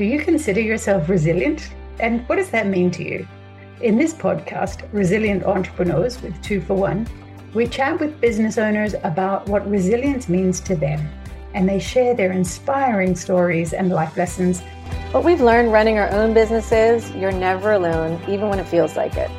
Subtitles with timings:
[0.00, 1.74] Do you consider yourself resilient?
[1.98, 3.28] And what does that mean to you?
[3.82, 7.06] In this podcast, Resilient Entrepreneurs with Two for One,
[7.52, 11.06] we chat with business owners about what resilience means to them,
[11.52, 14.62] and they share their inspiring stories and life lessons.
[15.12, 19.18] What we've learned running our own businesses, you're never alone, even when it feels like
[19.18, 19.30] it.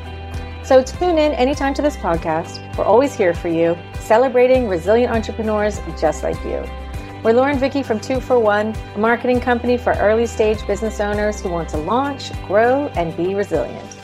[0.64, 2.78] So tune in anytime to this podcast.
[2.78, 6.64] We're always here for you, celebrating resilient entrepreneurs just like you.
[7.24, 11.40] We're Lauren Vicky from Two for One, a marketing company for early stage business owners
[11.40, 13.96] who want to launch, grow, and be resilient.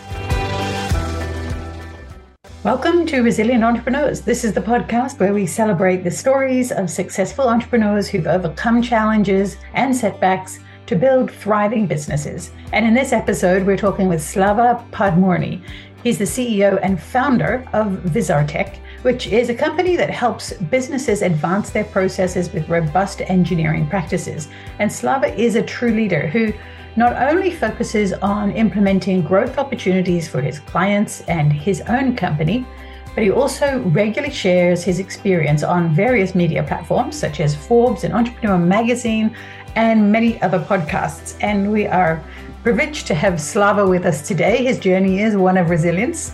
[2.62, 4.20] Welcome to Resilient Entrepreneurs.
[4.20, 9.56] This is the podcast where we celebrate the stories of successful entrepreneurs who've overcome challenges
[9.74, 12.52] and setbacks to build thriving businesses.
[12.72, 15.60] And in this episode, we're talking with Slava Podmurnyi.
[16.04, 21.70] He's the CEO and founder of Visartech, which is a company that helps businesses advance
[21.70, 24.48] their processes with robust engineering practices.
[24.78, 26.52] And Slava is a true leader who
[26.96, 32.66] not only focuses on implementing growth opportunities for his clients and his own company,
[33.14, 38.14] but he also regularly shares his experience on various media platforms such as Forbes and
[38.14, 39.34] Entrepreneur Magazine
[39.76, 41.36] and many other podcasts.
[41.40, 42.22] And we are
[42.62, 44.64] privileged to have Slava with us today.
[44.64, 46.32] His journey is one of resilience.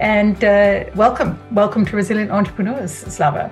[0.00, 3.50] And uh, welcome, welcome to Resilient Entrepreneurs, Slava.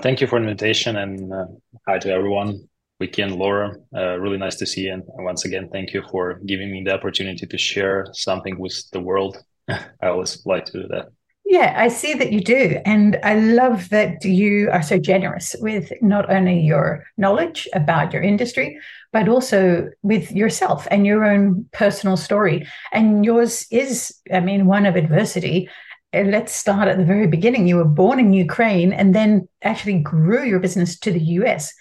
[0.00, 1.44] Thank you for the invitation and uh,
[1.86, 2.66] hi to everyone.
[3.00, 4.94] Vicky and Laura, uh, really nice to see you.
[4.94, 9.00] And once again, thank you for giving me the opportunity to share something with the
[9.00, 9.36] world.
[9.68, 11.08] I always like to do that.
[11.50, 12.78] Yeah, I see that you do.
[12.84, 18.20] And I love that you are so generous with not only your knowledge about your
[18.20, 18.78] industry,
[19.14, 22.68] but also with yourself and your own personal story.
[22.92, 25.70] And yours is, I mean, one of adversity.
[26.12, 27.66] Let's start at the very beginning.
[27.66, 31.72] You were born in Ukraine and then actually grew your business to the US.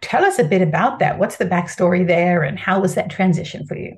[0.00, 1.20] Tell us a bit about that.
[1.20, 3.96] What's the backstory there and how was that transition for you?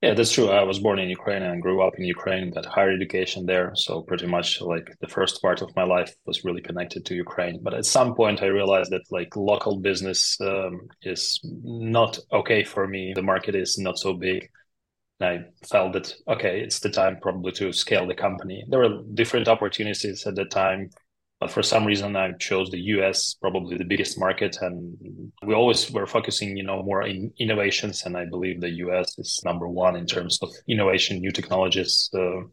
[0.00, 0.48] Yeah, that's true.
[0.50, 3.72] I was born in Ukraine and grew up in Ukraine, got higher education there.
[3.74, 7.58] So pretty much like the first part of my life was really connected to Ukraine.
[7.62, 12.86] But at some point, I realized that like local business um, is not okay for
[12.86, 13.12] me.
[13.12, 14.48] The market is not so big.
[15.18, 18.64] And I felt that, okay, it's the time probably to scale the company.
[18.68, 20.90] There were different opportunities at the time
[21.40, 25.90] but for some reason, I chose the US, probably the biggest market, and we always
[25.90, 28.04] were focusing, you know, more in innovations.
[28.04, 32.08] And I believe the US is number one in terms of innovation, new technologies.
[32.10, 32.50] So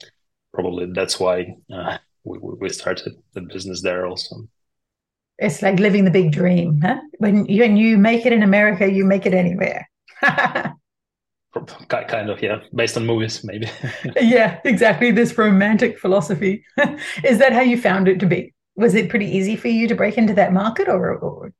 [0.54, 4.48] probably that's why uh, we, we started the business there also.
[5.40, 7.00] It's like living the big dream, huh?
[7.18, 9.90] When you, when you make it in America, you make it anywhere.
[12.08, 13.70] kind of yeah based on movies maybe
[14.22, 16.66] yeah exactly this romantic philosophy
[17.24, 19.96] is that how you found it to be was it pretty easy for you to
[19.96, 21.54] break into that market or, or?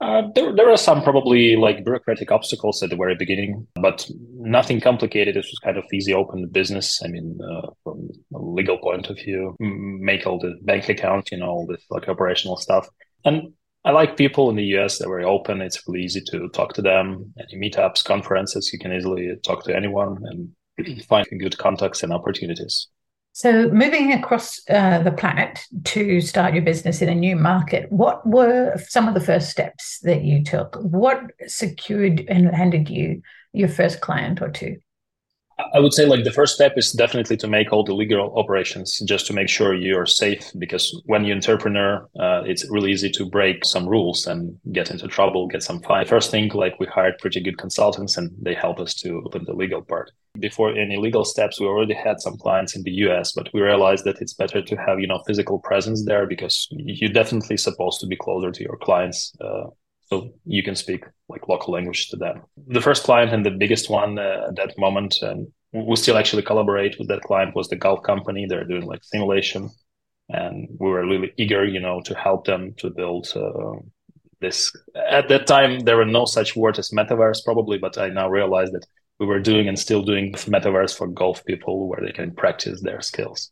[0.00, 4.80] Uh, there, there are some probably like bureaucratic obstacles at the very beginning, but nothing
[4.80, 5.36] complicated.
[5.36, 7.02] It was kind of easy open business.
[7.04, 11.38] I mean, uh, from a legal point of view, make all the bank account, you
[11.38, 12.88] know, all this like operational stuff.
[13.24, 14.98] And I like people in the US.
[14.98, 15.60] They're very open.
[15.60, 17.32] It's really easy to talk to them.
[17.36, 20.18] Any meetups, conferences, you can easily talk to anyone
[20.76, 22.86] and find good contacts and opportunities.
[23.38, 28.26] So, moving across uh, the planet to start your business in a new market, what
[28.26, 30.74] were some of the first steps that you took?
[30.80, 33.22] What secured and landed you
[33.52, 34.78] your first client or two?
[35.74, 39.00] I would say like the first step is definitely to make all the legal operations
[39.00, 43.26] just to make sure you're safe because when you're entrepreneur, uh, it's really easy to
[43.26, 46.06] break some rules and get into trouble, get some fine.
[46.06, 49.52] First thing, like we hired pretty good consultants and they help us to open the
[49.52, 50.12] legal part.
[50.38, 54.04] Before any legal steps, we already had some clients in the US, but we realized
[54.04, 58.06] that it's better to have, you know, physical presence there because you're definitely supposed to
[58.06, 59.32] be closer to your clients.
[59.40, 59.64] Uh,
[60.10, 62.42] so you can speak like local language to them.
[62.66, 66.42] The first client and the biggest one uh, at that moment, and we still actually
[66.42, 68.46] collaborate with that client, was the golf company.
[68.46, 69.68] They're doing like simulation,
[70.28, 73.80] and we were really eager, you know, to help them to build uh,
[74.40, 74.72] this.
[75.10, 78.70] At that time, there were no such word as metaverse, probably, but I now realize
[78.70, 78.86] that
[79.20, 83.02] we were doing and still doing metaverse for golf people where they can practice their
[83.02, 83.50] skills.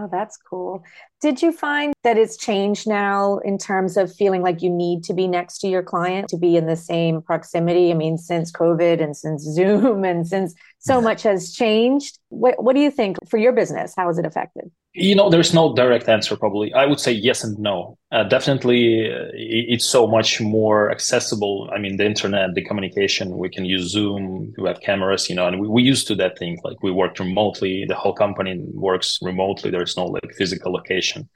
[0.00, 0.84] Oh, that's cool.
[1.20, 5.12] Did you find that it's changed now in terms of feeling like you need to
[5.12, 7.90] be next to your client to be in the same proximity?
[7.90, 12.74] I mean, since COVID and since Zoom and since so much has changed, what, what
[12.74, 13.94] do you think for your business?
[13.96, 14.70] How has it affected?
[14.94, 16.72] You know, there's no direct answer, probably.
[16.72, 17.98] I would say yes and no.
[18.10, 21.70] Uh, definitely, uh, it's so much more accessible.
[21.72, 25.46] I mean, the internet, the communication, we can use Zoom, we have cameras, you know,
[25.46, 26.58] and we, we used to that thing.
[26.64, 29.70] Like we work remotely, the whole company works remotely.
[29.70, 31.28] There's no like physical location.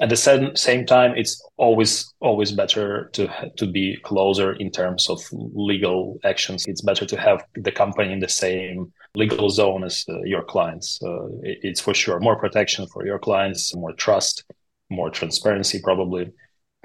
[0.00, 5.08] At the same, same time, it's always always better to to be closer in terms
[5.08, 6.64] of legal actions.
[6.66, 10.98] It's better to have the company in the same legal zone as uh, your clients.
[11.02, 14.44] Uh, it, it's for sure more protection for your clients, more trust,
[14.90, 16.32] more transparency, probably.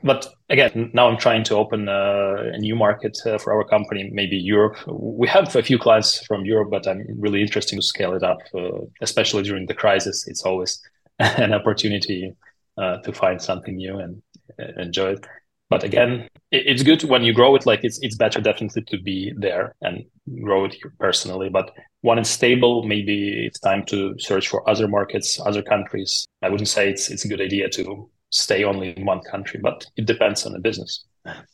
[0.03, 4.11] But again, now I'm trying to open uh, a new market uh, for our company,
[4.13, 4.77] maybe Europe.
[4.87, 8.37] We have a few clients from Europe, but I'm really interested to scale it up,
[8.53, 10.27] uh, especially during the crisis.
[10.27, 10.79] It's always
[11.19, 12.31] an opportunity
[12.77, 14.21] uh, to find something new and
[14.59, 15.25] uh, enjoy it.
[15.69, 17.65] But again, it's good when you grow it.
[17.65, 20.05] Like it's it's better definitely to be there and
[20.41, 21.49] grow it personally.
[21.49, 21.71] But
[22.01, 26.25] when it's stable, maybe it's time to search for other markets, other countries.
[26.41, 29.85] I wouldn't say it's it's a good idea to stay only in one country, but
[29.97, 31.05] it depends on the business.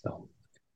[0.04, 0.30] So.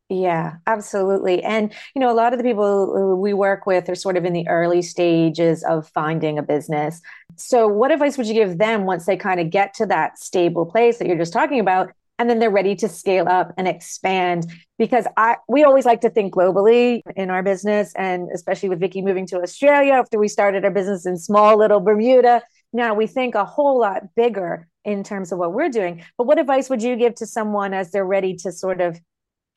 [0.10, 1.44] Yeah, absolutely.
[1.44, 4.32] And, you know, a lot of the people we work with are sort of in
[4.32, 7.02] the early stages of finding a business.
[7.40, 10.66] So, what advice would you give them once they kind of get to that stable
[10.66, 11.92] place that you're just talking about?
[12.20, 16.10] And then they're ready to scale up and expand because I we always like to
[16.10, 20.66] think globally in our business and especially with Vicky moving to Australia after we started
[20.66, 22.42] our business in small little Bermuda
[22.74, 26.04] now we think a whole lot bigger in terms of what we're doing.
[26.18, 29.00] But what advice would you give to someone as they're ready to sort of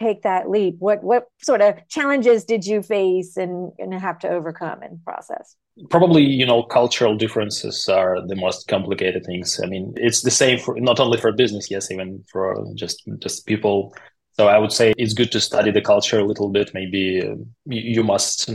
[0.01, 0.77] take that leap?
[0.79, 5.57] What what sort of challenges did you face and, and have to overcome in process?
[5.89, 9.61] Probably, you know, cultural differences are the most complicated things.
[9.63, 13.47] I mean, it's the same for not only for business, yes, even for just just
[13.47, 13.95] people.
[14.33, 16.73] So I would say it's good to study the culture a little bit.
[16.75, 17.37] Maybe uh,
[17.67, 18.51] you must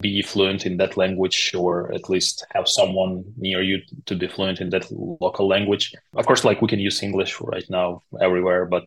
[0.00, 4.60] be fluent in that language or at least have someone near you to be fluent
[4.60, 5.92] in that local language.
[6.14, 8.84] Of course, like we can use English right now everywhere, but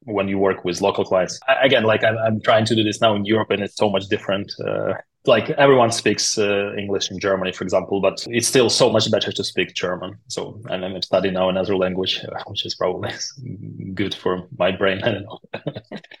[0.00, 3.14] when you work with local clients, again, like I'm, I'm trying to do this now
[3.14, 4.52] in Europe and it's so much different.
[4.66, 4.94] Uh,
[5.26, 9.32] like everyone speaks uh, English in Germany, for example, but it's still so much better
[9.32, 10.18] to speak German.
[10.28, 13.10] So, and I'm studying now another language, which is probably
[13.94, 15.02] good for my brain.
[15.02, 15.40] I don't know.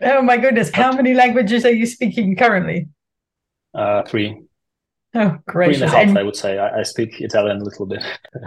[0.02, 0.70] oh my goodness.
[0.72, 2.88] How many languages are you speaking currently?
[3.74, 4.40] Uh, three.
[5.16, 5.66] Oh, great!
[5.66, 6.18] Three and a half, and...
[6.18, 6.58] I would say.
[6.58, 8.02] I, I, speak Italian a little bit.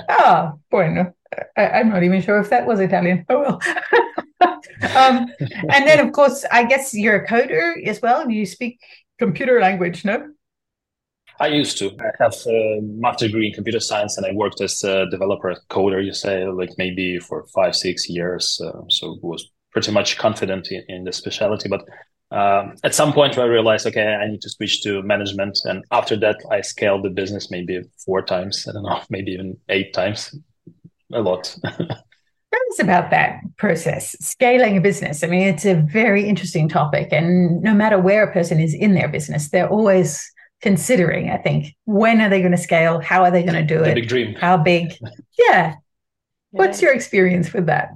[0.10, 1.14] ah, bueno.
[1.56, 3.26] I, am not even sure if that was Italian.
[3.30, 3.62] Oh well.
[4.96, 8.30] um, and then, of course, I guess you're a coder as well.
[8.30, 8.80] You speak
[9.18, 10.30] computer language, no?
[11.40, 11.92] I used to.
[12.00, 16.04] I have a master degree in computer science, and I worked as a developer, coder.
[16.04, 18.60] You say, like maybe for five, six years.
[18.64, 21.70] Uh, so was pretty much confident in, in the specialty.
[21.70, 21.86] But
[22.32, 25.60] um, at some point I realized, okay, I need to switch to management.
[25.66, 28.68] And after that, I scaled the business maybe four times.
[28.68, 30.36] I don't know, maybe even eight times.
[31.14, 31.56] A lot.
[31.64, 35.24] Tell us about that process, scaling a business.
[35.24, 37.10] I mean, it's a very interesting topic.
[37.12, 40.32] And no matter where a person is in their business, they're always
[40.62, 43.00] considering, I think, when are they going to scale?
[43.00, 43.96] How are they going to do the it?
[43.96, 44.36] Big dream.
[44.36, 44.94] How big?
[45.38, 45.76] Yeah.
[46.50, 47.92] What's your experience with that?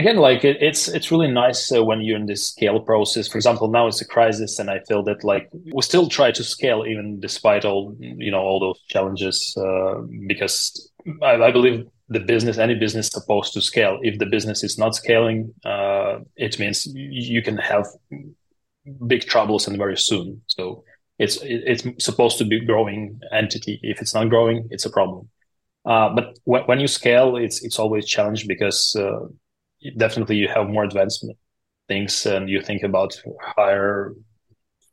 [0.00, 3.38] again like it, it's it's really nice uh, when you're in this scale process for
[3.38, 6.84] example now it's a crisis and i feel that like we still try to scale
[6.86, 9.96] even despite all you know all those challenges uh,
[10.26, 10.90] because
[11.22, 14.78] I, I, believe the business any business is supposed to scale if the business is
[14.78, 17.86] not scaling uh, it means you can have
[19.06, 20.84] big troubles and very soon so
[21.24, 25.28] it's it's supposed to be growing entity if it's not growing it's a problem
[25.84, 29.20] uh, but when, when you scale it's it's always a challenge because uh,
[29.96, 31.24] definitely you have more advanced
[31.88, 33.10] things and you think about
[33.56, 34.14] higher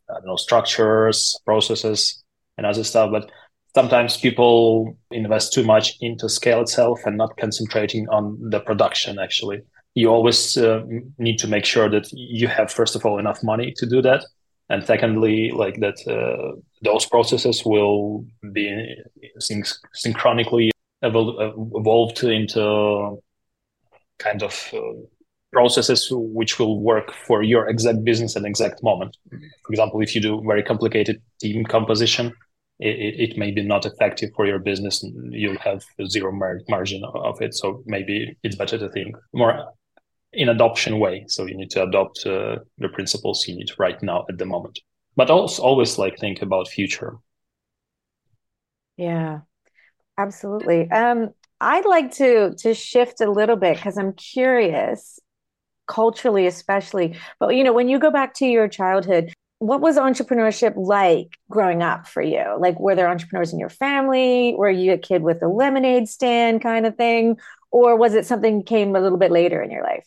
[0.10, 2.24] I don't know structures, processes,
[2.58, 3.12] and other stuff.
[3.12, 3.30] But
[3.76, 9.20] sometimes people invest too much into scale itself and not concentrating on the production.
[9.20, 9.62] Actually,
[9.96, 10.84] you always uh,
[11.18, 14.24] need to make sure that you have first of all enough money to do that,
[14.70, 18.96] and secondly, like that uh, those processes will be
[19.40, 19.64] syn-
[19.96, 20.70] synchronically
[21.04, 23.22] evol- evolved into
[24.20, 24.80] kind of uh,
[25.54, 29.16] processes which will work for your exact business and exact moment.
[29.32, 32.34] For example, if you do very complicated team composition,
[32.80, 35.04] it, it may be not effective for your business.
[35.30, 37.54] You'll have zero mar- margin of it.
[37.54, 39.72] So maybe it's better to think more
[40.34, 41.26] in adoption way.
[41.28, 44.80] So you need to adopt uh, the principles you need right now at the moment,
[45.16, 47.18] but also always like think about future.
[48.98, 49.42] Yeah,
[50.18, 50.90] absolutely.
[50.92, 51.30] Um,
[51.60, 55.20] I'd like to to shift a little bit because I'm curious,
[55.88, 57.18] culturally especially.
[57.40, 61.82] But you know, when you go back to your childhood, what was entrepreneurship like growing
[61.82, 62.44] up for you?
[62.60, 64.54] Like, were there entrepreneurs in your family?
[64.56, 67.38] Were you a kid with a lemonade stand kind of thing,
[67.72, 70.06] or was it something came a little bit later in your life?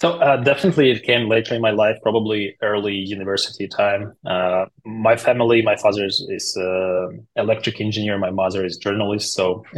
[0.00, 4.14] So uh, definitely, it came later in my life, probably early university time.
[4.24, 9.62] Uh, my family, my father is, is uh, electric engineer, my mother is journalist, so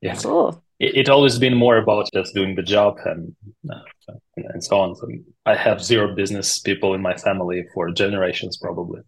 [0.00, 0.14] Yeah.
[0.16, 0.62] Cool.
[0.78, 3.34] it, it always been more about just doing the job and
[3.70, 4.94] uh, and so on.
[4.94, 5.08] So
[5.44, 9.00] I have zero business people in my family for generations, probably.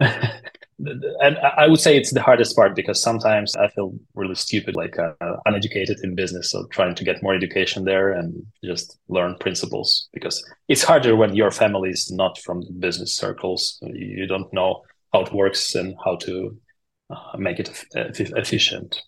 [0.78, 4.98] and I would say it's the hardest part because sometimes I feel really stupid, like
[4.98, 6.50] uh, uneducated in business.
[6.50, 11.34] So trying to get more education there and just learn principles because it's harder when
[11.34, 13.78] your family is not from the business circles.
[13.82, 16.56] You don't know how it works and how to
[17.08, 19.02] uh, make it efficient.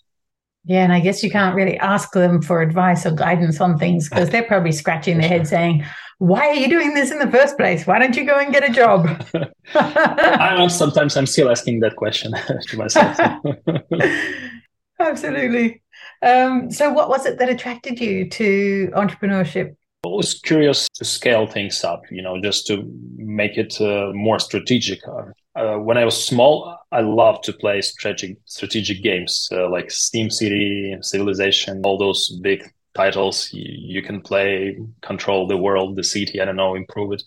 [0.69, 4.07] Yeah, and I guess you can't really ask them for advice or guidance on things
[4.07, 5.83] because they're probably scratching their head saying,
[6.19, 7.87] why are you doing this in the first place?
[7.87, 9.09] Why don't you go and get a job?
[9.75, 12.33] I sometimes I'm still asking that question
[12.69, 13.17] to myself.
[15.01, 15.83] Absolutely.
[16.23, 19.75] Um, so, what was it that attracted you to entrepreneurship?
[20.05, 22.85] I was curious to scale things up, you know, just to
[23.17, 25.01] make it uh, more strategic.
[25.07, 31.05] Uh, when I was small, I love to play strategic strategic games uh, like SimCity,
[31.05, 33.53] Civilization, all those big titles.
[33.53, 37.23] You, you, can play control the world the city i don't know improve it.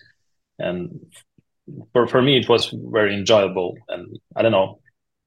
[0.59, 0.99] And
[1.93, 3.77] for, for me it was very enjoyable.
[3.89, 4.79] And i don't know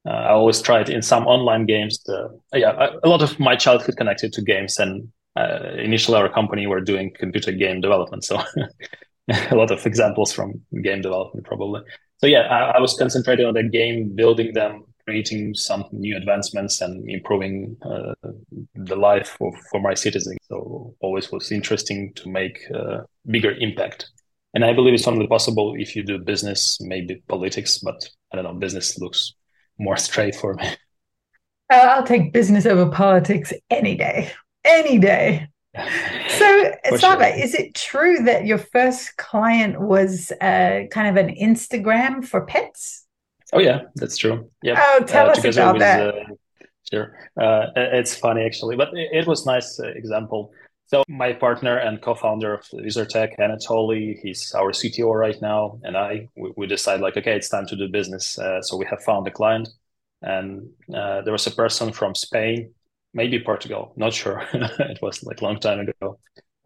[0.06, 3.96] uh, i always tried in some online games to, yeah a lot of my childhood
[3.96, 8.24] connected to games and uh, initially our company were doing computer game development.
[8.24, 8.40] So
[9.50, 11.82] a lot of examples from game development probably
[12.18, 16.80] so yeah I, I was concentrating on the game building them creating some new advancements
[16.80, 18.14] and improving uh,
[18.74, 20.38] the life for my citizens.
[20.48, 24.10] So always was interesting to make a bigger impact.
[24.54, 28.44] And I believe it's only possible if you do business, maybe politics, but I don't
[28.44, 29.34] know, business looks
[29.78, 30.68] more straight for me.
[31.72, 34.30] Uh, I'll take business over politics any day,
[34.64, 35.48] any day.
[35.74, 37.22] So, sure.
[37.22, 43.06] is it true that your first client was uh, kind of an Instagram for pets?
[43.52, 44.50] Oh yeah, that's true.
[44.62, 44.74] Yeah.
[44.78, 46.14] Oh, tell uh, us about with, that.
[46.14, 46.24] Uh,
[46.90, 47.16] sure.
[47.40, 50.52] Uh, it's funny actually, but it, it was nice uh, example.
[50.86, 56.28] So my partner and co-founder of Visartech, Anatoly, he's our CTO right now, and I
[56.36, 58.38] we, we decide like, okay, it's time to do business.
[58.38, 59.68] Uh, so we have found a client,
[60.22, 62.74] and uh, there was a person from Spain,
[63.14, 64.46] maybe Portugal, not sure.
[64.52, 66.18] it was like a long time ago.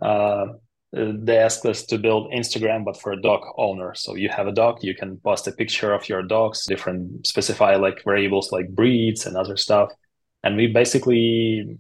[0.03, 0.47] Uh,
[0.93, 3.95] they asked us to build Instagram, but for a dog owner.
[3.95, 7.77] So you have a dog, you can post a picture of your dogs, different specify
[7.77, 9.91] like variables like breeds and other stuff.
[10.43, 11.79] And we basically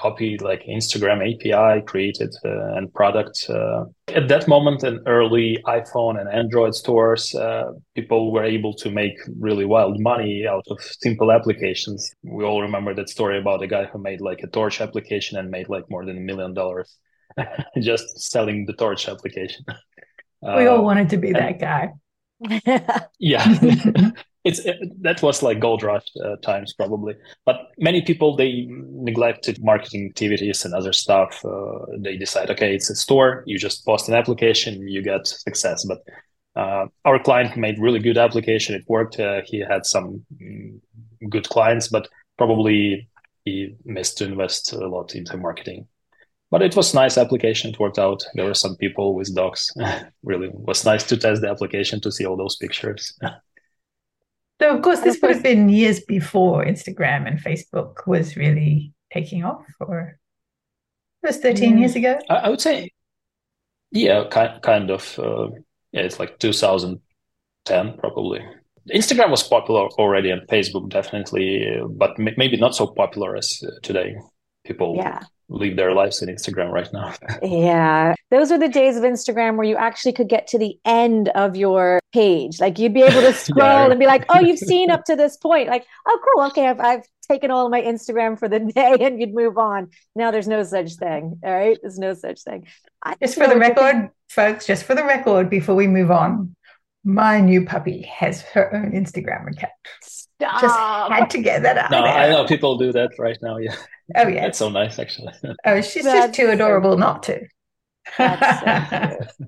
[0.00, 3.46] copied like Instagram API, created uh, and product.
[3.48, 8.90] Uh, at that moment, in early iPhone and Android stores, uh, people were able to
[8.90, 12.10] make really wild money out of simple applications.
[12.22, 15.50] We all remember that story about a guy who made like a torch application and
[15.50, 16.96] made like more than a million dollars
[17.80, 19.64] just selling the torch application.
[20.42, 21.92] We all uh, wanted to be and, that guy.
[23.18, 23.44] yeah,
[24.44, 27.14] it's it, that was like gold rush uh, times probably.
[27.44, 31.44] But many people they neglected marketing activities and other stuff.
[31.44, 33.42] Uh, they decide, okay, it's a store.
[33.46, 35.84] You just post an application, you get success.
[35.84, 36.02] But
[36.56, 38.74] uh, our client made really good application.
[38.74, 39.20] It worked.
[39.20, 40.80] Uh, he had some mm,
[41.28, 43.08] good clients, but probably
[43.44, 45.86] he missed to invest a lot into marketing
[46.50, 47.70] but it was nice application.
[47.70, 48.24] It worked out.
[48.34, 49.72] There were some people with dogs.
[50.24, 53.16] really was nice to test the application to see all those pictures.
[54.60, 59.44] so of course, this would have been years before Instagram and Facebook was really taking
[59.44, 60.18] off, or
[61.22, 62.18] it was thirteen years ago.
[62.28, 62.90] I, I, would say,
[63.90, 65.18] yeah, kind kind of.
[65.18, 65.48] Uh,
[65.92, 68.40] yeah, it's like 2010 probably.
[68.94, 74.14] Instagram was popular already, and Facebook definitely, but maybe not so popular as uh, today.
[74.64, 75.20] People yeah
[75.50, 77.14] live their lives in Instagram right now.
[77.42, 78.14] yeah.
[78.30, 81.56] Those are the days of Instagram where you actually could get to the end of
[81.56, 82.60] your page.
[82.60, 83.90] Like you'd be able to scroll yeah.
[83.90, 85.68] and be like, oh, you've seen up to this point.
[85.68, 86.44] Like, oh, cool.
[86.46, 86.68] Okay.
[86.68, 89.88] I've, I've taken all of my Instagram for the day and you'd move on.
[90.14, 91.40] Now there's no such thing.
[91.42, 91.78] All right.
[91.82, 92.66] There's no such thing.
[93.02, 96.54] I just for the record, folks, just for the record, before we move on,
[97.02, 99.72] my new puppy has her own Instagram account.
[100.02, 100.60] Stop.
[100.60, 101.90] Just had to get that out.
[101.90, 103.56] No, I know people do that right now.
[103.56, 103.74] Yeah.
[104.16, 105.32] Oh yeah, it's so nice actually.
[105.64, 107.40] Oh, she's That's just too adorable so not to.
[108.16, 108.24] So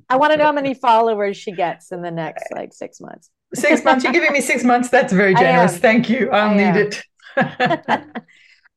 [0.08, 3.30] I want to know how many followers she gets in the next like six months.
[3.54, 4.04] Six months?
[4.04, 4.88] You're giving me six months?
[4.88, 5.78] That's very generous.
[5.78, 6.30] Thank you.
[6.30, 7.02] I'll I need it.
[7.36, 8.00] uh,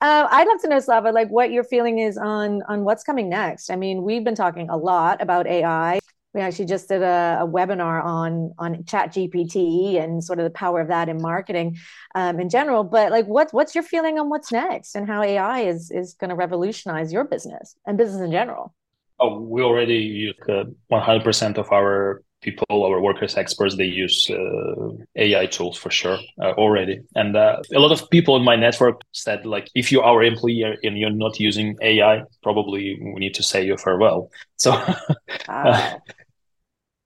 [0.01, 3.69] I'd love to know, Slava, like what your feeling is on on what's coming next.
[3.69, 5.99] I mean, we've been talking a lot about AI
[6.35, 10.49] we actually just did a, a, webinar on on chat gpt and sort of the
[10.51, 11.77] power of that in marketing
[12.13, 15.61] um, in general but like what's what's your feeling on what's next and how ai
[15.61, 18.73] is is going to revolutionize your business and business in general
[19.19, 24.89] oh we already use uh, 100% of our people, our workers, experts, they use uh,
[25.15, 27.01] AI tools for sure uh, already.
[27.15, 30.77] And uh, a lot of people in my network said, like, if you're our employee
[30.83, 34.29] and you're not using AI, probably we need to say you farewell.
[34.57, 34.71] So,
[35.49, 35.97] ah.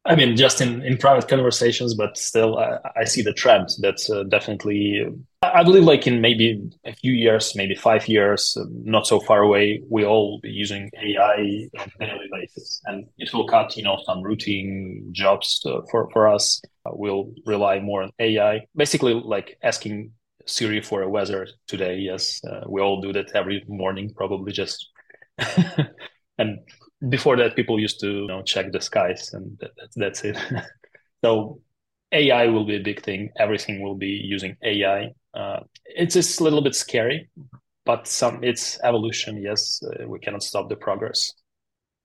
[0.06, 3.70] I mean, just in, in private conversations, but still, I, I see the trend.
[3.80, 5.06] That's uh, definitely,
[5.42, 9.42] I believe, like in maybe a few years, maybe five years, uh, not so far
[9.42, 13.84] away, we all be using AI on a daily basis, and it will cut, you
[13.84, 16.62] know, some routine jobs uh, for for us.
[16.86, 20.12] Uh, we'll rely more on AI, basically, like asking
[20.46, 21.98] Siri for a weather today.
[21.98, 24.90] Yes, uh, we all do that every morning, probably just.
[26.38, 26.60] and
[27.08, 30.38] before that people used to you know, check the skies and that, that's it.
[31.22, 31.60] So
[32.14, 33.30] ai will be a big thing.
[33.38, 37.30] Everything will be using ai uh, it's just a little bit scary
[37.90, 39.82] but some it's evolution yes.
[39.84, 41.34] Uh, we cannot stop the progress.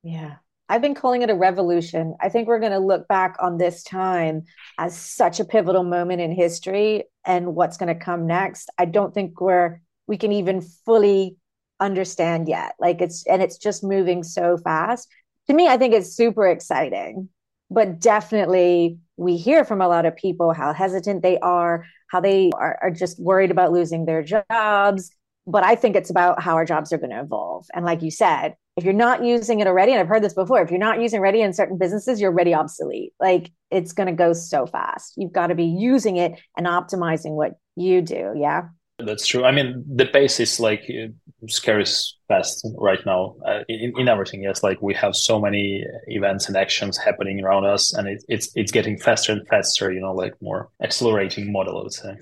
[0.03, 0.37] Yeah.
[0.71, 2.15] I've been calling it a revolution.
[2.23, 4.45] I think we're going to look back on this time
[4.79, 8.71] as such a pivotal moment in history and what's going to come next.
[8.79, 11.37] I don't think we're we can even fully
[11.81, 12.75] understand yet.
[12.79, 15.09] Like it's and it's just moving so fast.
[15.49, 17.29] To me, I think it's super exciting.
[17.71, 22.51] But definitely we hear from a lot of people how hesitant they are, how they
[22.55, 25.11] are, are just worried about losing their jobs.
[25.47, 27.67] But I think it's about how our jobs are going to evolve.
[27.75, 30.63] And like you said, if you're not using it already, and I've heard this before,
[30.63, 33.13] if you're not using ready in certain businesses, you're already obsolete.
[33.21, 35.15] Like it's going to go so fast.
[35.17, 38.33] You've got to be using it and optimizing what you do.
[38.37, 38.69] Yeah.
[38.99, 39.45] That's true.
[39.45, 41.09] I mean, the pace is like uh,
[41.49, 41.85] scary
[42.29, 44.43] fast right now uh, in, in everything.
[44.43, 48.51] Yes, like we have so many events and actions happening around us, and it, it's
[48.55, 49.93] it's getting faster and faster.
[49.93, 51.79] You know, like more accelerating model.
[51.79, 52.17] I would say.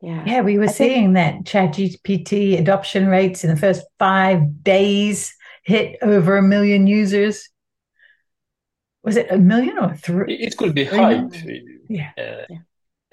[0.00, 0.40] Yeah, yeah.
[0.42, 1.46] We were I seeing think...
[1.46, 7.48] that ChatGPT adoption rates in the first five days hit over a million users.
[9.02, 10.34] Was it a million or three?
[10.34, 11.24] It could be high.
[11.88, 12.10] Yeah.
[12.16, 12.58] Uh, yeah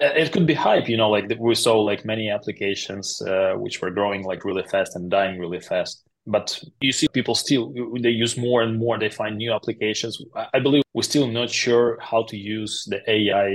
[0.02, 3.90] it could be hype you know like we saw like many applications uh, which were
[3.90, 6.04] growing like really fast and dying really fast.
[6.24, 10.22] But you see people still they use more and more they find new applications.
[10.54, 13.48] I believe we're still not sure how to use the ai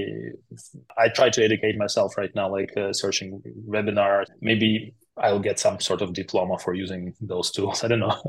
[0.98, 1.08] i.
[1.10, 4.25] Try to educate myself right now like uh, searching webinars.
[4.42, 7.83] Maybe i'll get some sort of diploma for using those tools.
[7.86, 8.22] I don't know.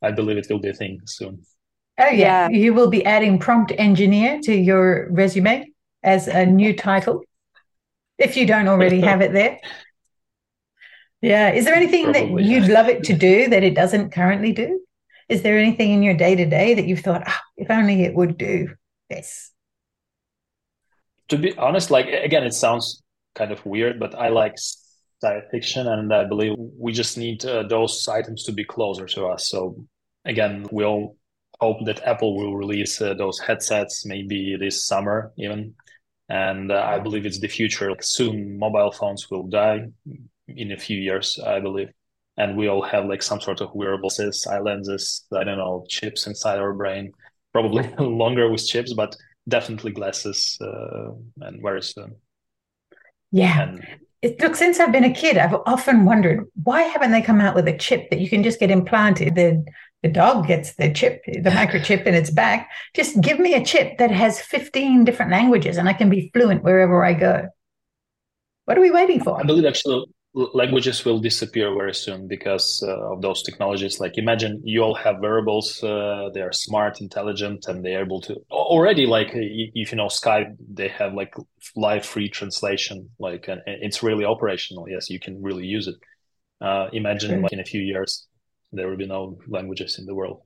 [0.00, 1.42] I believe it will be a thing soon.
[1.98, 2.48] Oh yeah.
[2.48, 5.66] You will be adding prompt engineer to your resume
[6.04, 7.22] as a new title
[8.18, 9.60] if you don't already have it there.
[11.20, 11.52] Yeah.
[11.52, 14.80] Is there anything Probably, that you'd love it to do that it doesn't currently do?
[15.28, 18.14] Is there anything in your day to day that you've thought, oh, if only it
[18.14, 18.74] would do
[19.10, 19.50] this?
[21.28, 23.02] To be honest, like again, it sounds
[23.34, 27.64] kind of weird, but I like science fiction, and I believe we just need uh,
[27.64, 29.48] those items to be closer to us.
[29.48, 29.84] So
[30.24, 31.16] again, we'll
[31.60, 35.74] hope that Apple will release uh, those headsets maybe this summer, even
[36.28, 37.90] and uh, I believe it's the future.
[37.90, 39.86] Like soon, mobile phones will die
[40.48, 41.90] in a few years, I believe,
[42.36, 46.26] and we all have like some sort of wearables, eye lenses, I don't know, chips
[46.26, 47.12] inside our brain.
[47.52, 49.16] Probably longer with chips, but
[49.48, 52.16] definitely glasses, uh, and very soon.
[53.30, 53.62] Yeah.
[53.62, 53.86] And,
[54.22, 57.54] it, look, since I've been a kid, I've often wondered why haven't they come out
[57.54, 59.34] with a chip that you can just get implanted?
[59.34, 59.64] The
[60.02, 62.70] the dog gets the chip, the microchip in its back.
[62.94, 66.62] Just give me a chip that has 15 different languages and I can be fluent
[66.62, 67.48] wherever I go.
[68.64, 69.40] What are we waiting for?
[69.40, 70.06] I believe actually
[70.36, 74.00] languages will disappear very soon because uh, of those technologies.
[74.00, 78.36] Like imagine you all have wearables, uh, they are smart, intelligent, and they're able to
[78.50, 81.32] already like if you know Skype, they have like
[81.74, 84.86] live free translation, like and it's really operational.
[84.88, 85.96] Yes, you can really use it.
[86.60, 88.26] Uh, imagine like in a few years
[88.72, 90.42] there will be no languages in the world.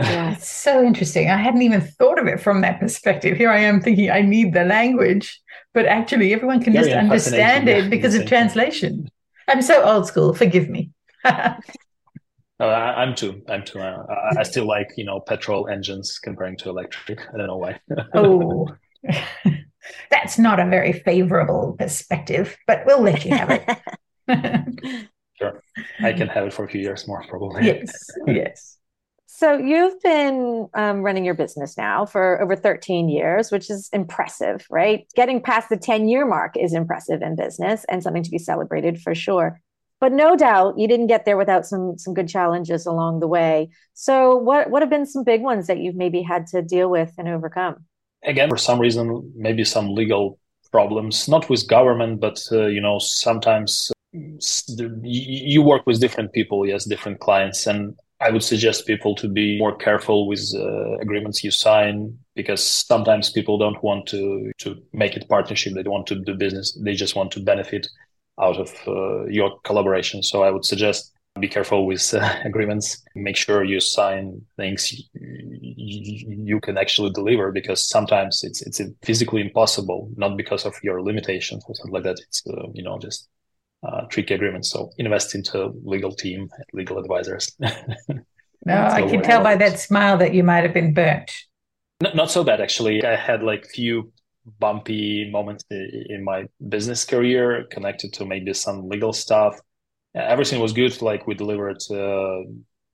[0.00, 1.30] Yeah, it's so interesting.
[1.30, 3.36] I hadn't even thought of it from that perspective.
[3.36, 5.38] Here I am thinking I need the language,
[5.74, 9.08] but actually everyone can Very just understand it because of translation.
[9.48, 10.34] I'm so old school.
[10.34, 10.90] Forgive me.
[11.24, 13.42] I, am too.
[13.48, 13.80] I'm too.
[13.80, 17.20] Uh, I, I, still like you know petrol engines comparing to electric.
[17.32, 17.80] I don't know why.
[18.14, 18.68] oh,
[20.10, 25.08] that's not a very favorable perspective, but we'll let you have it.
[25.42, 25.62] Sure.
[26.00, 27.62] I can have it for a few years more, probably.
[27.66, 27.92] Yes.
[28.26, 28.78] Yes.
[29.26, 34.64] So you've been um, running your business now for over 13 years, which is impressive,
[34.70, 35.06] right?
[35.16, 39.00] Getting past the 10 year mark is impressive in business and something to be celebrated
[39.00, 39.60] for sure.
[40.00, 43.70] But no doubt you didn't get there without some some good challenges along the way.
[43.94, 47.12] So what what have been some big ones that you've maybe had to deal with
[47.18, 47.84] and overcome?
[48.24, 50.38] Again, for some reason, maybe some legal
[50.72, 56.84] problems, not with government, but uh, you know, sometimes you work with different people, yes,
[56.84, 61.50] different clients, and I would suggest people to be more careful with uh, agreements you
[61.50, 62.18] sign.
[62.34, 65.74] because sometimes people don't want to to make it partnership.
[65.74, 66.78] They don't want to do business.
[66.84, 67.88] They just want to benefit
[68.40, 70.22] out of uh, your collaboration.
[70.22, 73.02] So i would suggest be careful with uh, agreements.
[73.14, 80.10] Make sure you sign things you, can actually deliver because sometimes it's it's physically impossible
[80.16, 82.20] not because of your limitations or something like that.
[82.20, 83.28] It's uh, you know just
[83.82, 89.56] uh, tricky agreements so invest into legal team legal advisors no i can tell by
[89.56, 91.30] that smile that you might have been burnt
[92.00, 94.12] not, not so bad actually i had like few
[94.58, 99.60] bumpy moments in my business career connected to maybe some legal stuff
[100.14, 101.00] everything was good.
[101.02, 102.42] Like we delivered uh,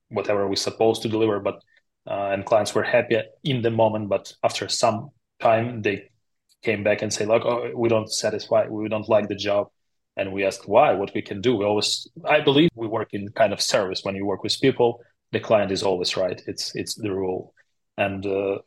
[0.09, 1.61] whatever we supposed to deliver, but
[2.07, 4.09] uh, and clients were happy in the moment.
[4.09, 6.09] But after some time, they
[6.63, 9.67] came back and say, "Look, oh, we don't satisfy, we don't like the job."
[10.19, 11.51] And we asked why, what we can do.
[11.55, 11.89] We always,
[12.25, 14.01] I believe, we work in kind of service.
[14.03, 14.89] When you work with people,
[15.31, 16.39] the client is always right.
[16.51, 17.53] It's it's the rule.
[18.05, 18.57] And uh,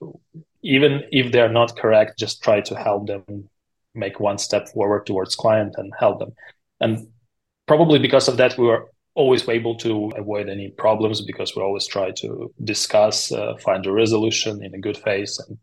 [0.63, 3.25] even if they're not correct, just try to help them
[3.95, 6.33] make one step forward towards client and help them.
[6.81, 7.09] And
[7.67, 11.87] probably because of that, we were always able to avoid any problems because we always
[11.87, 15.59] try to discuss, uh, find a resolution in a good face, and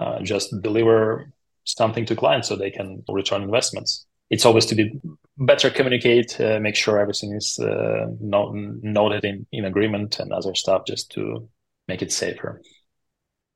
[0.00, 1.30] uh, just deliver
[1.64, 4.06] something to clients so they can return investments.
[4.30, 5.00] It's always to be
[5.38, 10.54] better communicate, uh, make sure everything is uh, not, noted in, in agreement and other
[10.54, 11.48] stuff just to
[11.88, 12.60] make it safer.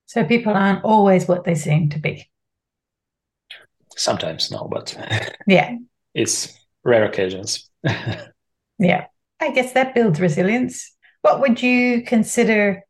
[0.07, 2.29] So people aren't always what they seem to be.
[3.97, 4.97] Sometimes no, but
[5.47, 5.77] yeah,
[6.15, 7.69] it's rare occasions.
[8.79, 9.07] yeah,
[9.41, 10.95] I guess that builds resilience.
[11.23, 12.83] What would you consider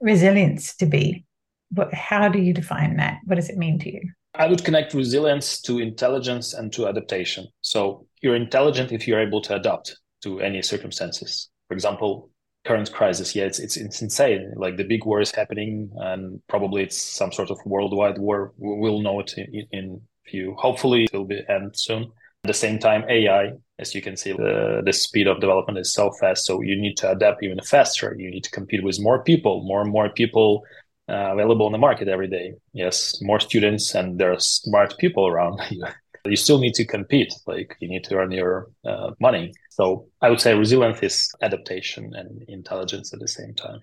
[0.00, 1.24] resilience to be?
[1.70, 3.18] What, how do you define that?
[3.24, 4.00] What does it mean to you?
[4.34, 7.48] I would connect resilience to intelligence and to adaptation.
[7.60, 11.48] So you're intelligent if you're able to adapt to any circumstances.
[11.68, 12.30] For example,
[12.64, 14.52] current crisis, yeah, it's, it's, it's insane.
[14.56, 18.52] Like the big war is happening, and probably it's some sort of worldwide war.
[18.56, 20.54] We'll know it in, in few.
[20.58, 22.04] Hopefully, it will be end soon.
[22.44, 25.92] At the same time, AI as you can see, the, the speed of development is
[25.92, 26.44] so fast.
[26.44, 28.14] So you need to adapt even faster.
[28.18, 30.64] You need to compete with more people, more and more people
[31.08, 32.54] uh, available in the market every day.
[32.72, 35.60] Yes, more students and there are smart people around
[36.28, 36.32] you.
[36.32, 37.32] you still need to compete.
[37.46, 39.52] Like you need to earn your uh, money.
[39.70, 43.80] So I would say resilience is adaptation and intelligence at the same time.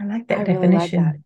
[0.00, 0.70] I like that I definition.
[0.70, 1.22] Really like that.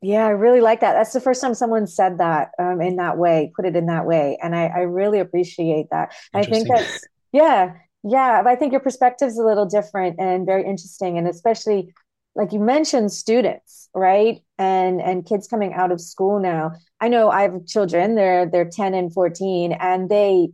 [0.00, 0.92] Yeah, I really like that.
[0.92, 4.06] That's the first time someone said that um, in that way, put it in that
[4.06, 4.38] way.
[4.42, 6.14] And I, I really appreciate that.
[6.32, 8.42] I think that's, yeah, yeah.
[8.46, 11.18] I think your perspective is a little different and very interesting.
[11.18, 11.92] And especially,
[12.38, 14.40] like you mentioned, students, right?
[14.58, 16.72] And and kids coming out of school now.
[17.00, 20.50] I know I have children, they're they're 10 and 14, and they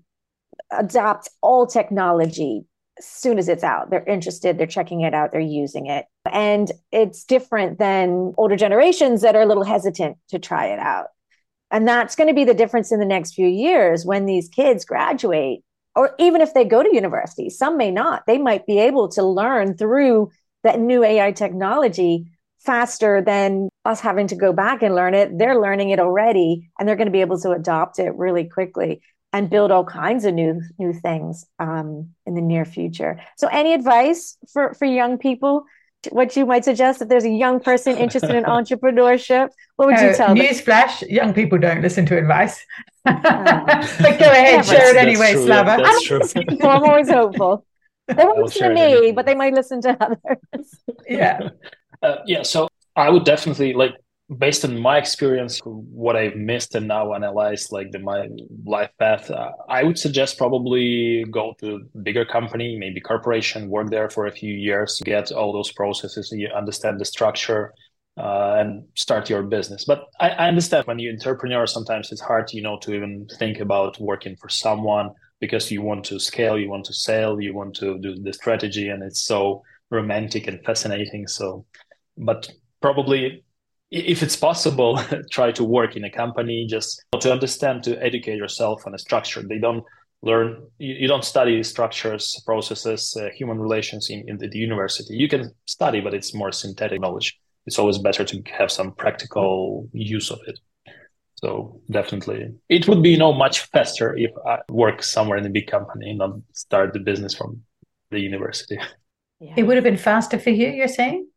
[0.71, 2.65] adopt all technology
[2.99, 3.91] as soon as it's out.
[3.91, 6.07] They're interested, they're checking it out, they're using it.
[6.33, 11.09] And it's different than older generations that are a little hesitant to try it out.
[11.71, 14.85] And that's going to be the difference in the next few years when these kids
[14.85, 15.61] graduate,
[15.95, 17.51] or even if they go to university.
[17.51, 18.23] Some may not.
[18.27, 20.31] They might be able to learn through
[20.65, 22.27] that new AI technology
[22.65, 25.39] faster than us having to go back and learn it.
[25.39, 29.03] They're learning it already and they're going to be able to adopt it really quickly
[29.35, 33.21] and build all kinds of new new things um, in the near future.
[33.37, 35.65] So, any advice for for young people?
[36.11, 40.09] What you might suggest if there's a young person interested in entrepreneurship, what would you
[40.09, 40.37] uh, tell them?
[40.37, 42.65] Newsflash: Young people don't listen to advice.
[43.05, 45.77] but go ahead, share it anyway, Slava.
[45.81, 46.19] Yeah,
[46.63, 46.69] I'm.
[46.69, 47.67] I'm always hopeful.
[48.09, 50.81] They won't listen to me, but they might listen to others.
[51.09, 51.49] yeah,
[52.03, 52.43] uh, yeah.
[52.43, 53.95] So I would definitely like
[54.39, 58.29] based on my experience, what I've missed and now analyze like the my
[58.65, 64.09] life path, uh, I would suggest probably go to bigger company, maybe corporation, work there
[64.09, 67.75] for a few years, get all those processes, you understand the structure,
[68.17, 69.85] uh, and start your business.
[69.85, 73.61] But I, I understand when you're entrepreneur, sometimes it's hard, you know, to even think
[73.61, 77.75] about working for someone because you want to scale, you want to sell, you want
[77.77, 81.27] to do the strategy, and it's so romantic and fascinating.
[81.27, 81.67] So,
[82.17, 83.45] but probably
[83.91, 88.87] if it's possible, try to work in a company just to understand, to educate yourself
[88.87, 89.43] on a structure.
[89.43, 89.85] They don't
[90.23, 95.15] learn, you, don't study structures, processes, uh, human relations in, in the, the university.
[95.15, 97.39] You can study, but it's more synthetic knowledge.
[97.67, 100.59] It's always better to have some practical use of it.
[101.45, 105.51] So definitely, it would be you know much faster if I work somewhere in a
[105.51, 107.61] big company, and not start the business from
[108.11, 108.79] the university.
[109.41, 109.53] Yeah.
[109.55, 110.69] It would have been faster for you.
[110.69, 111.29] You're saying?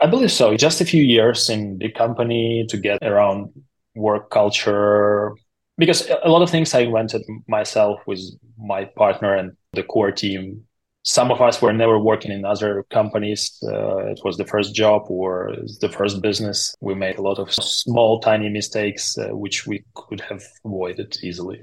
[0.00, 0.56] I believe so.
[0.56, 3.50] Just a few years in the company to get around
[3.94, 5.34] work culture,
[5.76, 8.20] because a lot of things I invented myself with
[8.56, 10.64] my partner and the core team.
[11.04, 13.58] Some of us were never working in other companies.
[13.62, 16.76] Uh, it was the first job or the first business.
[16.80, 21.62] We made a lot of small, tiny mistakes, uh, which we could have avoided easily.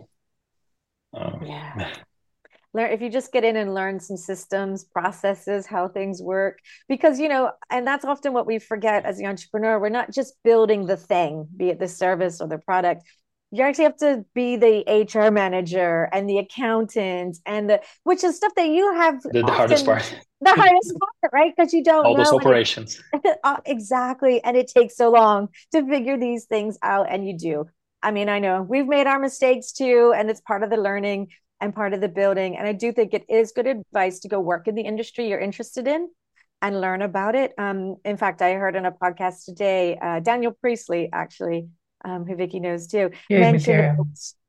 [1.13, 1.93] Um, yeah.
[2.73, 6.59] Learn if you just get in and learn some systems, processes, how things work.
[6.87, 9.79] Because, you know, and that's often what we forget as the entrepreneur.
[9.79, 13.01] We're not just building the thing, be it the service or the product
[13.51, 18.35] you actually have to be the HR manager and the accountant and the which is
[18.35, 20.15] stuff that you have the, the hardest part.
[20.41, 21.53] The hardest part, right?
[21.53, 23.03] Because you don't all those operations.
[23.11, 24.41] It, uh, exactly.
[24.41, 27.07] And it takes so long to figure these things out.
[27.09, 27.65] And you do.
[28.01, 31.31] I mean, I know we've made our mistakes too, and it's part of the learning
[31.59, 32.55] and part of the building.
[32.55, 35.41] And I do think it is good advice to go work in the industry you're
[35.41, 36.07] interested in
[36.61, 37.53] and learn about it.
[37.57, 41.67] Um, in fact, I heard on a podcast today, uh, Daniel Priestley actually
[42.05, 43.97] um, who Vicky knows too, mentioned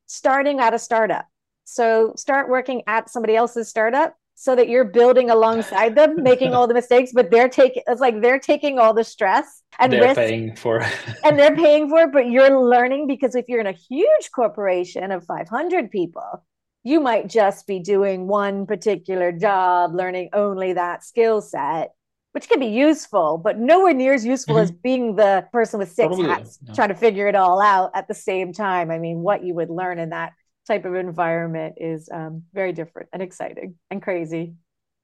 [0.06, 1.26] starting at a startup.
[1.64, 6.66] So start working at somebody else's startup so that you're building alongside them, making all
[6.66, 10.16] the mistakes, but they're taking it's like they're taking all the stress and they're risk,
[10.16, 10.80] paying for
[11.24, 15.12] and they're paying for it, but you're learning because if you're in a huge corporation
[15.12, 16.44] of 500 people,
[16.82, 21.92] you might just be doing one particular job, learning only that skill set
[22.33, 24.62] which can be useful, but nowhere near as useful mm-hmm.
[24.64, 26.75] as being the person with six Probably, hats yeah.
[26.75, 28.90] trying to figure it all out at the same time.
[28.90, 30.33] I mean, what you would learn in that
[30.66, 34.55] type of environment is um, very different and exciting and crazy.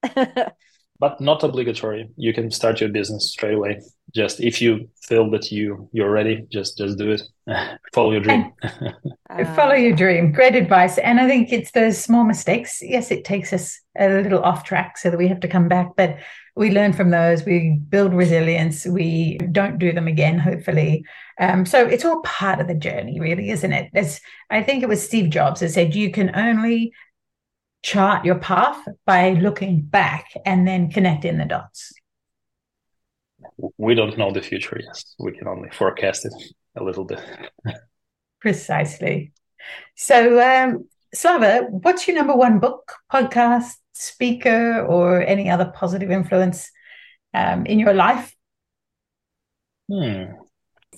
[0.98, 2.08] but not obligatory.
[2.16, 3.80] You can start your business straight away.
[4.14, 7.22] Just if you feel that you you're ready, just just do it.
[7.92, 8.52] Follow your dream.
[9.54, 10.32] Follow your dream.
[10.32, 10.98] Great advice.
[10.98, 12.80] And I think it's those small mistakes.
[12.82, 15.96] Yes, it takes us a little off track so that we have to come back,
[15.96, 16.18] but
[16.54, 17.44] we learn from those.
[17.44, 18.86] We build resilience.
[18.86, 21.04] We don't do them again, hopefully.
[21.38, 23.90] Um, so it's all part of the journey, really, isn't it?
[23.94, 26.92] As I think it was Steve Jobs that said, you can only
[27.86, 31.92] chart your path by looking back and then connecting the dots.
[33.78, 35.14] We don't know the future, yes.
[35.20, 36.32] We can only forecast it
[36.74, 37.20] a little bit.
[38.40, 39.32] Precisely.
[39.94, 46.68] So, um, Slava, what's your number one book, podcast, speaker, or any other positive influence
[47.34, 48.34] um, in your life?
[49.88, 50.24] Hmm.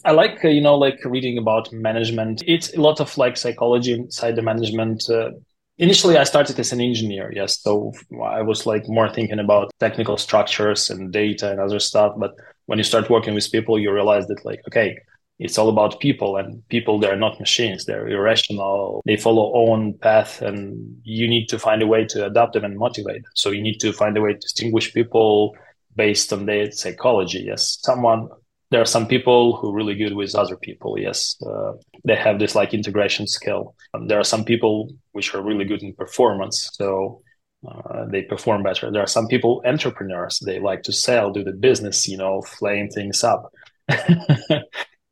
[0.05, 2.43] I like uh, you know like reading about management.
[2.47, 5.03] It's a lot of like psychology inside the management.
[5.11, 5.33] Uh,
[5.79, 10.17] initially, I started as an engineer, yes, so I was like more thinking about technical
[10.17, 12.15] structures and data and other stuff.
[12.19, 12.33] But
[12.67, 14.99] when you start working with people, you realize that like okay,
[15.39, 17.85] it's all about people and people they're not machines.
[17.85, 19.03] They're irrational.
[19.07, 22.77] They follow own path and you need to find a way to adapt them and
[22.77, 23.33] motivate them.
[23.35, 25.57] So you need to find a way to distinguish people
[25.95, 27.79] based on their psychology yes.
[27.83, 28.29] Someone
[28.71, 31.73] there are some people who are really good with other people yes uh,
[32.05, 35.83] they have this like integration skill um, there are some people which are really good
[35.83, 37.23] in performance so
[37.69, 41.53] uh, they perform better there are some people entrepreneurs they like to sell do the
[41.53, 43.51] business you know flame things up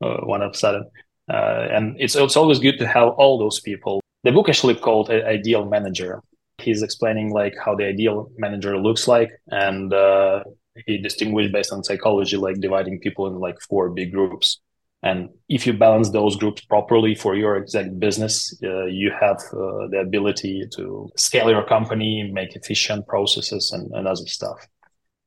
[0.03, 0.89] uh, one of sudden.
[1.29, 4.01] Uh, and it's it's always good to have all those people.
[4.23, 6.23] The book actually called Ideal Manager.
[6.59, 10.45] He's explaining like how the ideal manager looks like, and uh,
[10.87, 14.61] he distinguished based on psychology, like dividing people in like four big groups.
[15.03, 19.87] And if you balance those groups properly for your exact business, uh, you have uh,
[19.91, 24.67] the ability to scale your company, make efficient processes, and, and other stuff.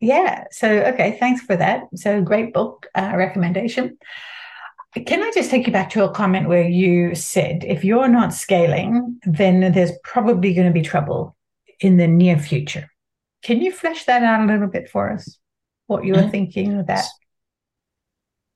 [0.01, 0.45] Yeah.
[0.51, 1.17] So, okay.
[1.19, 1.83] Thanks for that.
[1.95, 3.97] So, great book uh, recommendation.
[5.05, 8.33] Can I just take you back to a comment where you said if you're not
[8.33, 11.37] scaling, then there's probably going to be trouble
[11.79, 12.89] in the near future.
[13.43, 15.38] Can you flesh that out a little bit for us?
[15.89, 16.29] What you were mm-hmm.
[16.29, 17.05] thinking of that?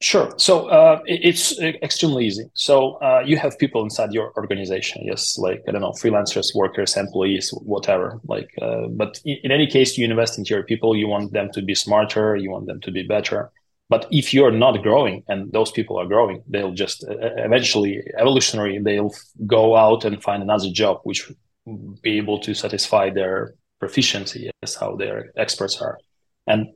[0.01, 0.31] Sure.
[0.37, 2.45] So uh, it's extremely easy.
[2.53, 6.95] So uh, you have people inside your organization, yes, like I don't know, freelancers, workers,
[6.95, 8.19] employees, whatever.
[8.27, 10.95] Like, uh, but in any case, you invest into your people.
[10.95, 12.35] You want them to be smarter.
[12.35, 13.49] You want them to be better.
[13.89, 17.15] But if you're not growing and those people are growing, they'll just uh,
[17.47, 19.15] eventually, evolutionary, they'll
[19.47, 21.31] go out and find another job which
[22.03, 25.97] be able to satisfy their proficiency as how their experts are.
[26.45, 26.67] And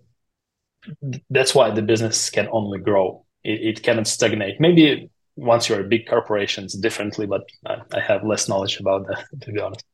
[1.30, 3.26] that's why the business can only grow.
[3.44, 4.60] It, it cannot stagnate.
[4.60, 9.08] Maybe once you're a big corporation, it's differently, but I, I have less knowledge about
[9.08, 9.86] that, to be honest.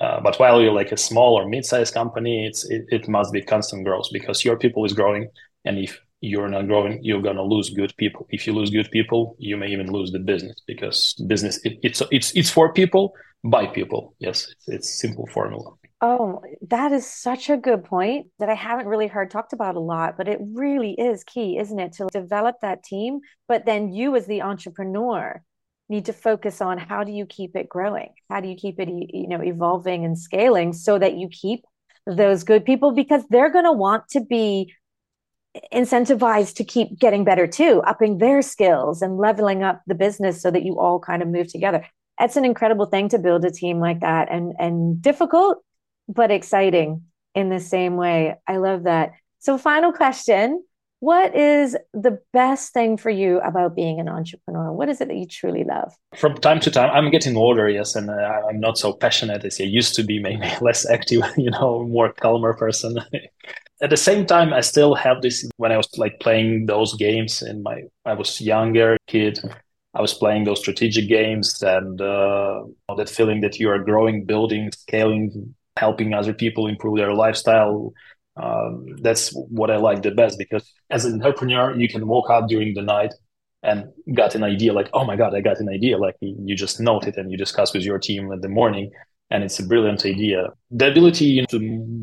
[0.00, 3.40] Uh, but while you're like a small or mid-sized company, it's it, it must be
[3.40, 5.28] constant growth because your people is growing,
[5.64, 8.26] and if you're not growing, you're gonna lose good people.
[8.30, 12.02] If you lose good people, you may even lose the business because business it, it's
[12.10, 14.16] it's it's for people by people.
[14.18, 15.70] Yes, it's, it's simple formula.
[16.06, 19.80] Oh, that is such a good point that I haven't really heard talked about a
[19.80, 23.20] lot, but it really is key, isn't it, to develop that team?
[23.48, 25.42] But then you, as the entrepreneur,
[25.88, 28.10] need to focus on how do you keep it growing?
[28.28, 31.64] How do you keep it, you know, evolving and scaling so that you keep
[32.06, 34.74] those good people because they're going to want to be
[35.72, 40.50] incentivized to keep getting better too, upping their skills and leveling up the business so
[40.50, 41.82] that you all kind of move together.
[42.20, 45.64] It's an incredible thing to build a team like that and and difficult
[46.08, 48.36] but exciting in the same way.
[48.46, 49.12] I love that.
[49.38, 50.64] So final question,
[51.00, 54.72] what is the best thing for you about being an entrepreneur?
[54.72, 55.92] What is it that you truly love?
[56.16, 59.60] From time to time, I'm getting older, yes, and uh, I'm not so passionate as
[59.60, 62.96] I used to be, maybe less active, you know, more calmer person.
[63.82, 67.42] At the same time, I still have this when I was like playing those games
[67.42, 69.40] in my, I was younger kid.
[69.92, 72.64] I was playing those strategic games and uh,
[72.96, 77.92] that feeling that you are growing, building, scaling, helping other people improve their lifestyle,
[78.36, 82.48] um, that's what I like the best because as an entrepreneur, you can walk out
[82.48, 83.14] during the night
[83.62, 85.96] and got an idea like, oh my God, I got an idea.
[85.98, 88.90] Like you just note it and you discuss with your team in the morning
[89.30, 90.48] and it's a brilliant idea.
[90.70, 91.58] The ability to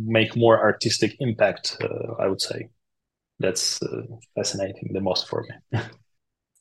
[0.06, 2.70] make more artistic impact, uh, I would say,
[3.40, 4.04] that's uh,
[4.36, 5.80] fascinating the most for me.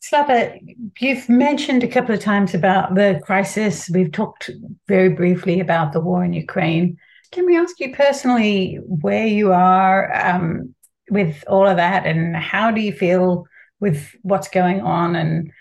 [0.01, 0.59] Slava,
[0.99, 3.91] you've mentioned a couple of times about the crisis.
[3.91, 4.51] We've talked
[4.89, 6.97] very briefly about the war in Ukraine.
[7.33, 10.75] Can we ask you personally where you are um,
[11.11, 13.47] with all of that and how do you feel
[13.79, 15.17] with what's going on?
[15.17, 15.53] And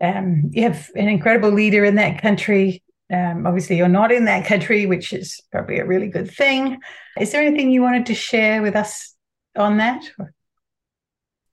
[0.00, 2.82] um, you have an incredible leader in that country.
[3.12, 6.78] Um, obviously, you're not in that country, which is probably a really good thing.
[7.18, 9.14] Is there anything you wanted to share with us
[9.56, 10.08] on that?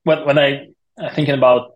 [0.03, 0.67] When, when I
[1.13, 1.70] thinking about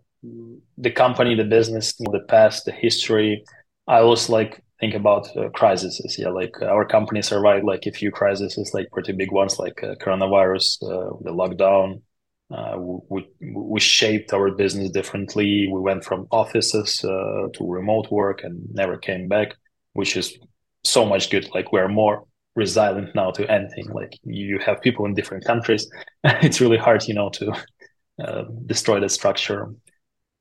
[0.78, 3.44] the company, the business, the past, the history,
[3.86, 6.00] I always like think about uh, crises.
[6.18, 9.94] Yeah, like our company survived like a few crises, like pretty big ones, like uh,
[9.96, 12.02] coronavirus, uh, the lockdown.
[12.48, 15.68] Uh, we we shaped our business differently.
[15.72, 19.54] We went from offices uh, to remote work and never came back,
[19.94, 20.38] which is
[20.84, 21.48] so much good.
[21.54, 23.88] Like we're more resilient now to anything.
[23.92, 25.88] Like you have people in different countries,
[26.24, 27.52] it's really hard, you know, to
[28.22, 29.68] uh, destroy the structure.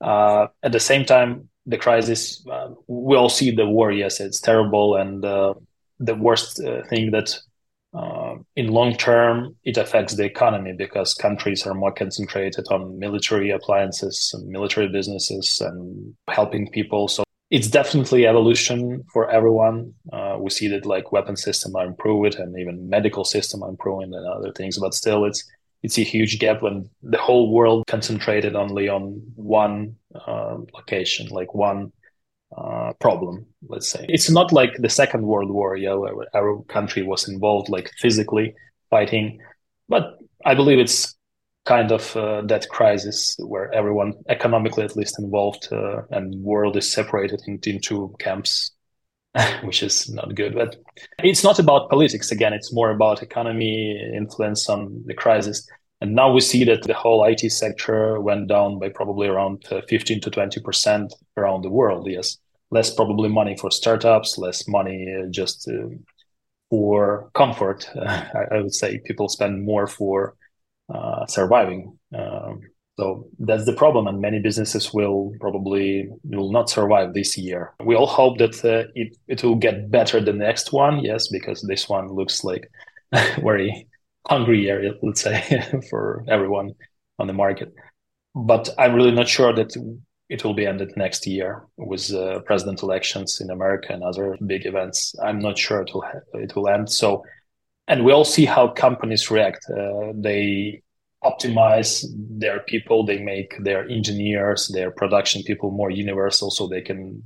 [0.01, 3.91] At the same time, the crisis, uh, we all see the war.
[3.91, 5.53] Yes, it's terrible, and uh,
[5.99, 7.38] the worst uh, thing that
[7.93, 13.51] uh, in long term it affects the economy because countries are more concentrated on military
[13.51, 17.08] appliances and military businesses and helping people.
[17.08, 19.93] So it's definitely evolution for everyone.
[20.12, 24.13] Uh, we see that like weapon system are improved and even medical system are improving
[24.13, 25.49] and other things, but still it's
[25.86, 29.95] it's a huge gap when the whole world concentrated only on one
[30.28, 31.91] uh, location, like one
[32.58, 34.04] uh, problem, let's say.
[34.10, 38.56] It's not like the Second World War, yeah, where our country was involved, like physically
[38.89, 39.39] fighting,
[39.88, 41.15] but I believe it's
[41.65, 46.91] kind of uh, that crisis where everyone economically at least involved uh, and world is
[46.91, 48.71] separated into, into camps
[49.63, 50.56] which is not good.
[50.56, 50.78] But
[51.19, 52.54] it's not about politics again.
[52.54, 55.67] It's more about economy influence on the crisis.
[56.02, 59.82] And now we see that the whole IT sector went down by probably around uh,
[59.88, 62.08] 15 to 20 percent around the world.
[62.08, 62.38] Yes,
[62.71, 65.88] less probably money for startups, less money uh, just uh,
[66.69, 67.89] for comfort.
[67.95, 70.36] I, I, would say people spend more for
[70.93, 71.98] uh, surviving.
[72.13, 72.62] Um,
[72.97, 77.73] so that's the problem, and many businesses will probably will not survive this year.
[77.84, 81.62] We all hope that uh, it it will get better the next one, yes, because
[81.62, 82.71] this one looks like
[83.12, 83.88] very
[84.27, 86.73] hungry area, let's say, for everyone
[87.19, 87.73] on the market.
[88.34, 89.75] But I'm really not sure that
[90.29, 94.65] it will be ended next year with uh, president elections in America and other big
[94.65, 95.15] events.
[95.21, 96.89] I'm not sure it will ha- it will end.
[96.89, 97.23] So,
[97.89, 99.65] and we all see how companies react.
[99.69, 100.81] Uh, they
[101.25, 103.05] optimize their people.
[103.05, 107.23] They make their engineers their production people more universal so they can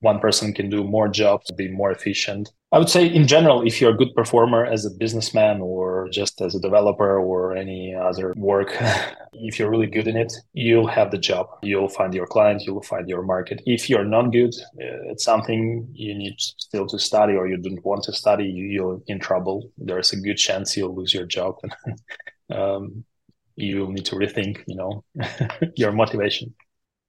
[0.00, 2.50] one person can do more jobs be more efficient.
[2.70, 6.40] I would say in general if you're a good performer as a businessman or just
[6.40, 8.76] as a developer or any other work
[9.32, 11.46] if you're really good in it you'll have the job.
[11.62, 13.62] You'll find your client you'll find your market.
[13.66, 17.84] If you're not good uh, it's something you need still to study or you don't
[17.84, 19.72] want to study you're in trouble.
[19.78, 21.56] There's a good chance you'll lose your job
[22.50, 23.04] um,
[23.56, 25.04] you need to rethink, you know,
[25.76, 26.54] your motivation.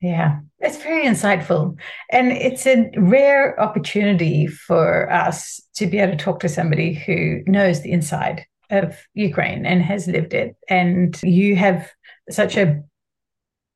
[0.02, 1.78] Yeah, it's very insightful.
[2.10, 7.44] And it's a rare opportunity for us to be able to talk to somebody who
[7.46, 10.56] knows the inside of Ukraine and has lived it.
[10.70, 11.92] And you have
[12.30, 12.82] such a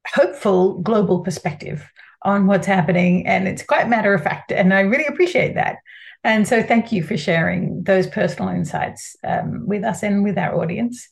[0.08, 1.90] hopeful global perspective
[2.24, 3.28] on what's happening.
[3.28, 4.52] And it's quite matter of fact.
[4.52, 5.78] And I really appreciate that.
[6.24, 10.56] And so thank you for sharing those personal insights um, with us and with our
[10.56, 11.10] audience.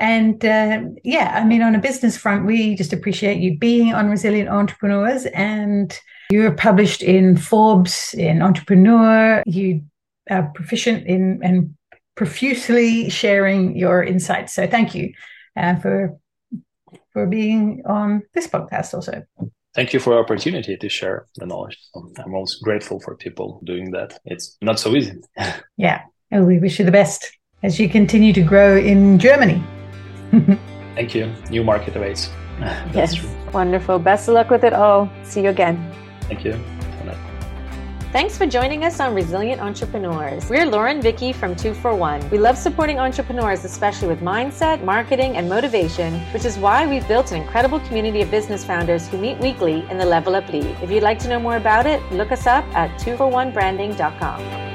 [0.00, 4.08] And uh, yeah, I mean, on a business front, we just appreciate you being on
[4.08, 5.26] Resilient Entrepreneurs.
[5.26, 5.96] And
[6.30, 9.42] you're published in Forbes, in Entrepreneur.
[9.46, 9.82] You
[10.30, 11.76] are proficient in and
[12.16, 14.54] profusely sharing your insights.
[14.54, 15.12] So thank you
[15.56, 16.18] uh, for
[17.12, 19.24] for being on this podcast also.
[19.74, 21.78] Thank you for the opportunity to share the knowledge.
[21.94, 24.18] I'm always grateful for people doing that.
[24.24, 25.20] It's not so easy.
[25.76, 26.02] yeah.
[26.30, 27.30] And we wish you the best
[27.62, 29.62] as you continue to grow in Germany.
[30.94, 31.32] Thank you.
[31.50, 32.30] New market awaits.
[32.92, 33.14] yes.
[33.14, 33.28] True.
[33.52, 33.98] Wonderful.
[33.98, 35.10] Best of luck with it all.
[35.24, 35.94] See you again.
[36.22, 36.58] Thank you.
[38.12, 40.50] Thanks for joining us on Resilient Entrepreneurs.
[40.50, 42.28] We're Lauren Vicky from 241.
[42.30, 47.30] We love supporting entrepreneurs, especially with mindset, marketing, and motivation, which is why we've built
[47.30, 50.76] an incredible community of business founders who meet weekly in the Level Up League.
[50.82, 54.69] If you'd like to know more about it, look us up at 241branding.com.